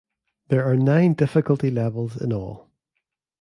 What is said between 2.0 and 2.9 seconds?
in all.